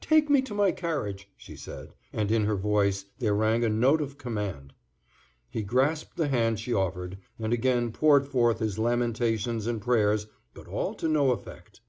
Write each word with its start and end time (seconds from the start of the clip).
"Take 0.00 0.30
me 0.30 0.40
to 0.42 0.54
my 0.54 0.70
carriage," 0.70 1.28
she 1.36 1.56
said, 1.56 1.94
and 2.12 2.30
in 2.30 2.44
her 2.44 2.54
voice 2.54 3.06
there 3.18 3.34
rang 3.34 3.64
a 3.64 3.68
note 3.68 4.00
of 4.00 4.18
command. 4.18 4.72
He 5.50 5.64
grasped 5.64 6.16
the 6.16 6.28
hand 6.28 6.60
she 6.60 6.72
offered, 6.72 7.18
and 7.40 7.52
again 7.52 7.90
poured 7.90 8.24
forth 8.28 8.60
his 8.60 8.78
lamentations 8.78 9.66
and 9.66 9.82
prayers, 9.82 10.28
but 10.54 10.68
all 10.68 10.94
to 10.94 11.08
no 11.08 11.32
effect. 11.32 11.80